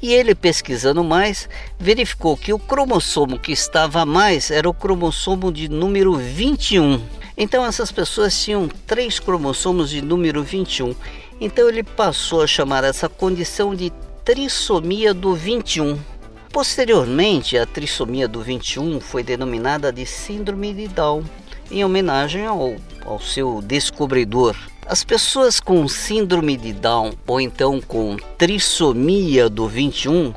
E 0.00 0.12
ele 0.12 0.34
pesquisando 0.34 1.02
mais, 1.02 1.48
verificou 1.78 2.36
que 2.36 2.52
o 2.52 2.58
cromossomo 2.58 3.38
que 3.38 3.52
estava 3.52 4.02
a 4.02 4.06
mais 4.06 4.50
era 4.50 4.68
o 4.68 4.74
cromossomo 4.74 5.52
de 5.52 5.68
número 5.68 6.14
21. 6.14 7.00
Então 7.36 7.64
essas 7.66 7.90
pessoas 7.90 8.42
tinham 8.42 8.68
três 8.86 9.18
cromossomos 9.18 9.90
de 9.90 10.00
número 10.00 10.42
21. 10.42 10.94
Então 11.40 11.68
ele 11.68 11.82
passou 11.82 12.42
a 12.42 12.46
chamar 12.46 12.84
essa 12.84 13.08
condição 13.08 13.74
de 13.74 13.92
trissomia 14.24 15.12
do 15.12 15.34
21. 15.34 15.98
Posteriormente, 16.52 17.58
a 17.58 17.66
trissomia 17.66 18.28
do 18.28 18.40
21 18.40 19.00
foi 19.00 19.24
denominada 19.24 19.92
de 19.92 20.06
síndrome 20.06 20.72
de 20.72 20.86
Down, 20.86 21.24
em 21.68 21.84
homenagem 21.84 22.46
ao, 22.46 22.76
ao 23.04 23.20
seu 23.20 23.60
descobridor. 23.60 24.56
As 24.86 25.02
pessoas 25.02 25.58
com 25.58 25.88
síndrome 25.88 26.56
de 26.56 26.72
Down 26.72 27.14
ou 27.26 27.40
então 27.40 27.80
com 27.80 28.16
trissomia 28.38 29.48
do 29.48 29.66
21 29.66 30.32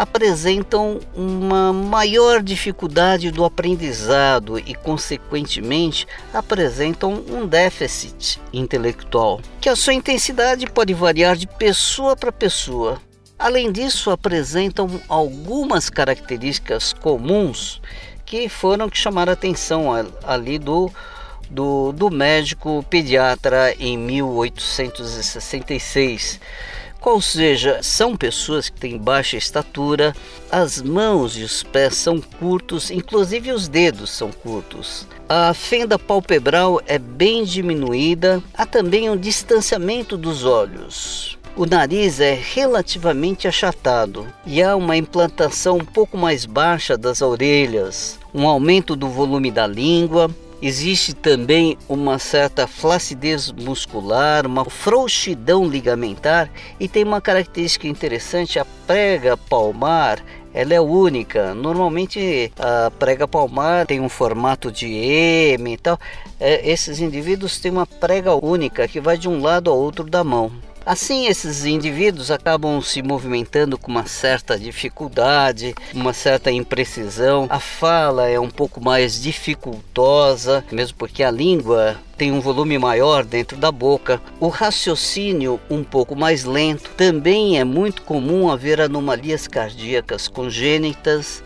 apresentam 0.00 0.98
uma 1.14 1.72
maior 1.74 2.42
dificuldade 2.42 3.30
do 3.30 3.44
aprendizado 3.44 4.58
e, 4.58 4.74
consequentemente, 4.74 6.06
apresentam 6.32 7.22
um 7.28 7.46
déficit 7.46 8.40
intelectual, 8.50 9.42
que 9.60 9.68
a 9.68 9.76
sua 9.76 9.92
intensidade 9.92 10.64
pode 10.64 10.94
variar 10.94 11.36
de 11.36 11.46
pessoa 11.46 12.16
para 12.16 12.32
pessoa. 12.32 12.98
Além 13.38 13.70
disso, 13.70 14.10
apresentam 14.10 14.88
algumas 15.06 15.90
características 15.90 16.94
comuns 16.94 17.82
que 18.24 18.48
foram 18.48 18.88
que 18.88 18.96
chamaram 18.96 19.32
a 19.32 19.34
atenção 19.34 19.90
ali 20.24 20.58
do, 20.58 20.90
do, 21.50 21.92
do 21.92 22.10
médico 22.10 22.82
pediatra 22.88 23.74
em 23.78 23.98
1866 23.98 26.40
qual 27.00 27.20
seja, 27.20 27.80
são 27.82 28.14
pessoas 28.14 28.68
que 28.68 28.78
têm 28.78 28.98
baixa 28.98 29.36
estatura, 29.36 30.14
as 30.50 30.82
mãos 30.82 31.36
e 31.36 31.42
os 31.42 31.62
pés 31.62 31.96
são 31.96 32.20
curtos, 32.20 32.90
inclusive 32.90 33.50
os 33.52 33.66
dedos 33.68 34.10
são 34.10 34.30
curtos. 34.30 35.06
A 35.26 35.54
fenda 35.54 35.98
palpebral 35.98 36.80
é 36.86 36.98
bem 36.98 37.42
diminuída, 37.42 38.42
há 38.52 38.66
também 38.66 39.08
um 39.08 39.16
distanciamento 39.16 40.16
dos 40.16 40.44
olhos. 40.44 41.38
O 41.56 41.66
nariz 41.66 42.20
é 42.20 42.34
relativamente 42.34 43.48
achatado 43.48 44.26
e 44.46 44.62
há 44.62 44.76
uma 44.76 44.96
implantação 44.96 45.78
um 45.78 45.84
pouco 45.84 46.16
mais 46.16 46.44
baixa 46.44 46.96
das 46.96 47.22
orelhas, 47.22 48.18
um 48.32 48.46
aumento 48.46 48.94
do 48.94 49.08
volume 49.08 49.50
da 49.50 49.66
língua, 49.66 50.30
Existe 50.62 51.14
também 51.14 51.78
uma 51.88 52.18
certa 52.18 52.66
flacidez 52.66 53.50
muscular, 53.50 54.46
uma 54.46 54.64
frouxidão 54.66 55.66
ligamentar 55.66 56.50
e 56.78 56.86
tem 56.86 57.02
uma 57.02 57.20
característica 57.20 57.88
interessante, 57.88 58.58
a 58.58 58.66
prega 58.86 59.36
palmar 59.36 60.22
ela 60.52 60.74
é 60.74 60.80
única. 60.80 61.54
Normalmente 61.54 62.52
a 62.58 62.90
prega 62.90 63.26
palmar 63.26 63.86
tem 63.86 64.00
um 64.00 64.08
formato 64.08 64.70
de 64.70 64.86
M 64.86 65.72
e 65.72 65.76
tal. 65.76 65.98
É, 66.38 66.68
esses 66.68 67.00
indivíduos 67.00 67.58
têm 67.58 67.70
uma 67.70 67.86
prega 67.86 68.34
única 68.34 68.86
que 68.88 69.00
vai 69.00 69.16
de 69.16 69.28
um 69.28 69.40
lado 69.40 69.70
ao 69.70 69.78
outro 69.78 70.04
da 70.04 70.24
mão. 70.24 70.50
Assim, 70.84 71.26
esses 71.26 71.66
indivíduos 71.66 72.30
acabam 72.30 72.80
se 72.80 73.02
movimentando 73.02 73.76
com 73.76 73.90
uma 73.90 74.06
certa 74.06 74.58
dificuldade, 74.58 75.74
uma 75.94 76.12
certa 76.12 76.50
imprecisão. 76.50 77.46
A 77.50 77.60
fala 77.60 78.28
é 78.28 78.40
um 78.40 78.50
pouco 78.50 78.80
mais 78.82 79.20
dificultosa, 79.20 80.64
mesmo 80.72 80.96
porque 80.96 81.22
a 81.22 81.30
língua 81.30 81.96
tem 82.16 82.32
um 82.32 82.40
volume 82.40 82.78
maior 82.78 83.24
dentro 83.24 83.56
da 83.56 83.70
boca. 83.70 84.20
O 84.38 84.48
raciocínio 84.48 85.60
um 85.70 85.84
pouco 85.84 86.16
mais 86.16 86.44
lento. 86.44 86.90
Também 86.96 87.58
é 87.58 87.64
muito 87.64 88.02
comum 88.02 88.50
haver 88.50 88.80
anomalias 88.80 89.46
cardíacas 89.46 90.28
congênitas 90.28 91.42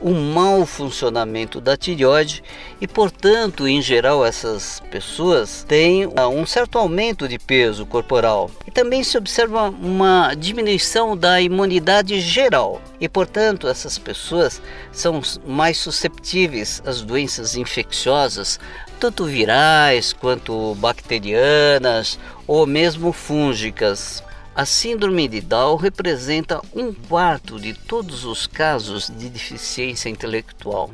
um 0.00 0.32
mau 0.32 0.66
funcionamento 0.66 1.60
da 1.60 1.76
tireoide 1.76 2.42
e, 2.80 2.86
portanto, 2.86 3.66
em 3.66 3.80
geral, 3.80 4.24
essas 4.24 4.80
pessoas 4.90 5.64
têm 5.66 6.10
ah, 6.16 6.28
um 6.28 6.44
certo 6.44 6.78
aumento 6.78 7.26
de 7.28 7.38
peso 7.38 7.86
corporal. 7.86 8.50
E 8.66 8.70
também 8.70 9.02
se 9.02 9.16
observa 9.16 9.68
uma 9.70 10.34
diminuição 10.34 11.16
da 11.16 11.40
imunidade 11.40 12.20
geral 12.20 12.80
e, 13.00 13.08
portanto, 13.08 13.68
essas 13.68 13.98
pessoas 13.98 14.60
são 14.92 15.20
mais 15.46 15.78
susceptíveis 15.78 16.82
às 16.84 17.00
doenças 17.02 17.56
infecciosas, 17.56 18.60
tanto 19.00 19.24
virais 19.24 20.12
quanto 20.12 20.74
bacterianas 20.76 22.18
ou 22.46 22.66
mesmo 22.66 23.12
fúngicas. 23.12 24.22
A 24.56 24.64
síndrome 24.64 25.28
de 25.28 25.42
Down 25.42 25.76
representa 25.76 26.62
um 26.74 26.90
quarto 26.90 27.60
de 27.60 27.74
todos 27.74 28.24
os 28.24 28.46
casos 28.46 29.12
de 29.14 29.28
deficiência 29.28 30.08
intelectual 30.08 30.90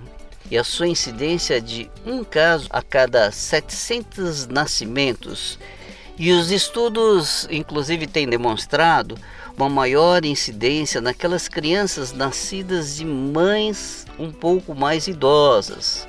e 0.51 0.59
a 0.59 0.65
sua 0.65 0.89
incidência 0.89 1.59
é 1.59 1.61
de 1.61 1.89
um 2.05 2.25
caso 2.25 2.67
a 2.71 2.83
cada 2.83 3.31
700 3.31 4.49
nascimentos. 4.49 5.61
E 6.19 6.33
os 6.33 6.51
estudos, 6.51 7.47
inclusive, 7.53 8.09
têm 8.09 8.29
demonstrado 8.29 9.17
uma 9.57 9.69
maior 9.69 10.25
incidência 10.25 11.01
naquelas 11.01 11.47
crianças 11.47 12.13
nascidas 12.13 12.97
de 12.97 13.05
mães 13.05 14.05
um 14.19 14.33
pouco 14.33 14.75
mais 14.75 15.07
idosas. 15.07 16.09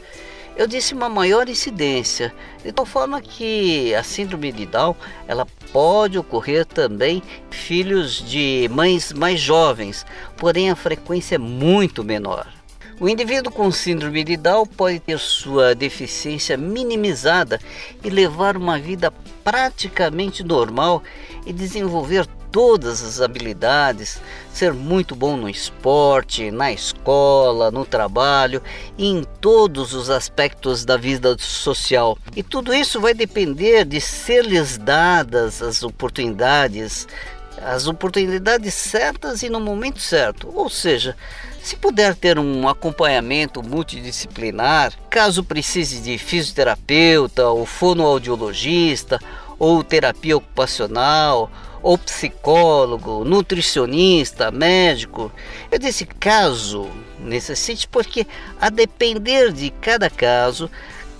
Eu 0.56 0.68
disse 0.68 0.94
uma 0.94 1.10
maior 1.10 1.50
incidência, 1.50 2.32
de 2.64 2.72
tal 2.72 2.86
forma 2.86 3.20
que 3.20 3.94
a 3.96 4.04
síndrome 4.04 4.52
de 4.52 4.68
Down 4.68 4.96
ela 5.28 5.48
pode 5.72 6.18
ocorrer 6.18 6.64
também 6.64 7.24
filhos 7.50 8.24
de 8.24 8.70
mães 8.72 9.12
mais 9.12 9.40
jovens, 9.40 10.06
porém 10.38 10.70
a 10.70 10.76
frequência 10.76 11.36
é 11.36 11.40
muito 11.40 12.04
menor. 12.04 12.48
O 13.00 13.10
indivíduo 13.10 13.52
com 13.52 13.72
síndrome 13.72 14.24
de 14.24 14.38
Down 14.38 14.68
pode 14.68 15.00
ter 15.00 15.18
sua 15.18 15.74
deficiência 15.74 16.56
minimizada 16.56 17.60
e 18.04 18.10
levar 18.12 18.56
uma 18.56 18.78
vida 18.78 19.12
praticamente 19.44 20.44
normal 20.44 21.02
e 21.48 21.52
desenvolver 21.52 22.28
todas 22.54 23.04
as 23.04 23.20
habilidades, 23.20 24.22
ser 24.54 24.72
muito 24.74 25.16
bom 25.16 25.36
no 25.36 25.50
esporte, 25.50 26.52
na 26.52 26.72
escola, 26.72 27.72
no 27.72 27.84
trabalho 27.84 28.62
e 28.96 29.08
em 29.08 29.24
todos 29.42 29.96
os 29.96 30.08
aspectos 30.12 30.86
da 30.86 30.96
vida 30.96 31.36
social. 31.40 32.16
E 32.36 32.44
tudo 32.44 32.72
isso 32.72 33.02
vai 33.02 33.16
depender 33.16 33.84
de 33.84 34.00
ser-lhes 34.00 34.78
dadas 34.78 35.64
as 35.64 35.82
oportunidades, 35.82 37.08
as 37.65 37.88
oportunidades 37.88 38.74
certas 38.74 39.44
e 39.44 39.50
no 39.50 39.60
momento 39.60 40.00
certo. 40.00 40.50
Ou 40.54 40.69
seja, 40.69 41.15
se 41.62 41.75
puder 41.75 42.15
ter 42.15 42.38
um 42.38 42.68
acompanhamento 42.68 43.63
multidisciplinar, 43.63 44.94
caso 45.10 45.44
precise 45.44 46.01
de 46.01 46.18
fisioterapeuta, 46.18 47.48
ou 47.48 47.65
fonoaudiologista, 47.65 49.19
ou 49.57 49.83
terapia 49.83 50.38
ocupacional, 50.38 51.50
ou 51.81 51.98
psicólogo, 51.98 53.25
nutricionista, 53.25 54.51
médico, 54.51 55.31
eu 55.71 55.77
disse 55.77 56.06
caso 56.06 56.89
necessite, 57.19 57.88
porque 57.88 58.27
a 58.60 58.69
depender 58.69 59.51
de 59.51 59.69
cada 59.69 60.10
caso, 60.10 60.69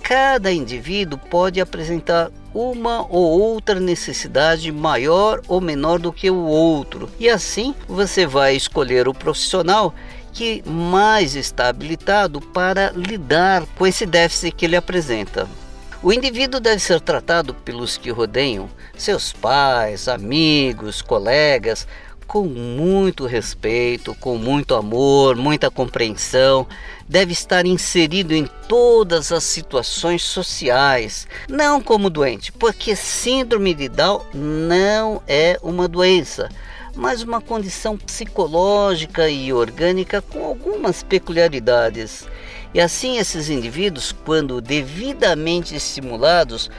cada 0.04 0.52
indivíduo 0.52 1.18
pode 1.18 1.62
apresentar 1.62 2.30
uma 2.52 3.06
ou 3.08 3.40
outra 3.40 3.80
necessidade 3.80 4.70
maior 4.70 5.40
ou 5.48 5.62
menor 5.62 5.98
do 5.98 6.12
que 6.12 6.30
o 6.30 6.44
outro. 6.44 7.08
E 7.18 7.26
assim 7.26 7.74
você 7.88 8.26
vai 8.26 8.54
escolher 8.54 9.08
o 9.08 9.14
profissional 9.14 9.94
que 10.30 10.62
mais 10.66 11.34
está 11.34 11.68
habilitado 11.68 12.38
para 12.38 12.92
lidar 12.94 13.64
com 13.78 13.86
esse 13.86 14.04
déficit 14.04 14.54
que 14.54 14.66
ele 14.66 14.76
apresenta. 14.76 15.48
O 16.02 16.12
indivíduo 16.12 16.60
deve 16.60 16.80
ser 16.80 17.00
tratado 17.00 17.54
pelos 17.54 17.96
que 17.96 18.10
rodeiam, 18.10 18.68
seus 18.94 19.32
pais, 19.32 20.06
amigos, 20.06 21.00
colegas, 21.00 21.88
com 22.26 22.44
muito 22.44 23.26
respeito, 23.26 24.14
com 24.16 24.36
muito 24.36 24.74
amor, 24.74 25.36
muita 25.36 25.70
compreensão, 25.70 26.66
deve 27.08 27.32
estar 27.32 27.66
inserido 27.66 28.34
em 28.34 28.46
todas 28.68 29.30
as 29.30 29.44
situações 29.44 30.22
sociais, 30.22 31.28
não 31.48 31.80
como 31.80 32.10
doente, 32.10 32.50
porque 32.52 32.96
síndrome 32.96 33.74
de 33.74 33.88
Down 33.88 34.22
não 34.32 35.22
é 35.28 35.58
uma 35.62 35.86
doença 35.86 36.48
mas 36.96 37.22
uma 37.22 37.40
condição 37.40 37.96
psicológica 37.96 39.28
e 39.28 39.52
orgânica 39.52 40.22
com 40.22 40.44
algumas 40.44 41.02
peculiaridades. 41.02 42.24
E 42.72 42.80
assim, 42.80 43.18
esses 43.18 43.48
indivíduos, 43.48 44.12
quando 44.24 44.60
devidamente 44.60 45.74
estimulados, 45.74 46.70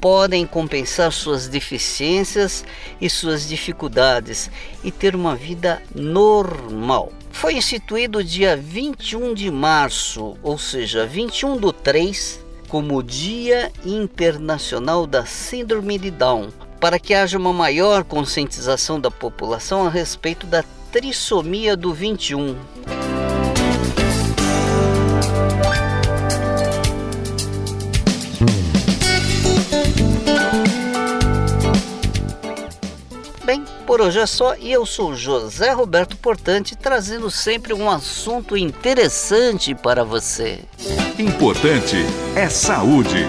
podem 0.00 0.46
compensar 0.46 1.12
suas 1.12 1.48
deficiências 1.48 2.64
e 3.00 3.08
suas 3.08 3.48
dificuldades 3.48 4.50
e 4.84 4.90
ter 4.90 5.14
uma 5.14 5.34
vida 5.34 5.82
normal. 5.94 7.12
Foi 7.32 7.54
instituído 7.54 8.24
dia 8.24 8.56
21 8.56 9.34
de 9.34 9.50
março, 9.50 10.36
ou 10.42 10.58
seja, 10.58 11.06
21 11.06 11.56
do 11.56 11.72
3, 11.72 12.40
como 12.68 13.02
Dia 13.02 13.70
Internacional 13.84 15.06
da 15.06 15.24
Síndrome 15.26 15.98
de 15.98 16.10
Down, 16.10 16.48
para 16.80 16.98
que 16.98 17.14
haja 17.14 17.38
uma 17.38 17.52
maior 17.52 18.04
conscientização 18.04 18.98
da 18.98 19.10
população 19.10 19.86
a 19.86 19.90
respeito 19.90 20.46
da 20.46 20.64
trissomia 20.90 21.76
do 21.76 21.92
21. 21.92 22.56
Bem, 33.46 33.64
por 33.86 34.00
hoje 34.00 34.18
é 34.18 34.26
só 34.26 34.56
e 34.56 34.72
eu 34.72 34.84
sou 34.84 35.14
José 35.14 35.70
Roberto 35.70 36.16
Portante, 36.16 36.74
trazendo 36.74 37.30
sempre 37.30 37.72
um 37.72 37.88
assunto 37.88 38.56
interessante 38.56 39.72
para 39.72 40.02
você. 40.02 40.58
Importante 41.16 41.94
é 42.34 42.48
saúde. 42.48 43.24